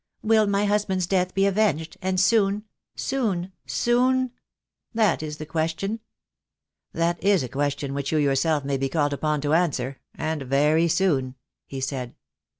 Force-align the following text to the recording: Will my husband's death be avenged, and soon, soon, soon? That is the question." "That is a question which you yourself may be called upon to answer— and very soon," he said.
Will 0.23 0.47
my 0.47 0.65
husband's 0.65 1.05
death 1.05 1.35
be 1.35 1.45
avenged, 1.45 1.95
and 2.01 2.19
soon, 2.19 2.63
soon, 2.95 3.51
soon? 3.67 4.31
That 4.95 5.21
is 5.21 5.37
the 5.37 5.45
question." 5.45 5.99
"That 6.91 7.23
is 7.23 7.43
a 7.43 7.47
question 7.47 7.93
which 7.93 8.11
you 8.11 8.17
yourself 8.17 8.65
may 8.65 8.77
be 8.77 8.89
called 8.89 9.13
upon 9.13 9.41
to 9.41 9.53
answer— 9.53 9.99
and 10.15 10.41
very 10.41 10.87
soon," 10.87 11.35
he 11.67 11.79
said. 11.81 12.15